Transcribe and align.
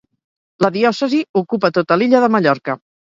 La 0.65 0.71
diòcesi 0.77 1.19
ocupa 1.43 1.71
tota 1.77 1.99
l'illa 2.01 2.23
de 2.25 2.31
Mallorca. 2.37 2.77